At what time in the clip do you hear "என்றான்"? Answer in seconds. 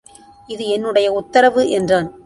1.69-2.11